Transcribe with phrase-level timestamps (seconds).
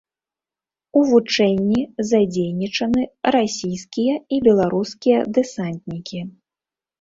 [1.01, 3.03] У вучэнні задзейнічаны
[3.35, 6.19] расійскія і беларускія дэсантнікі.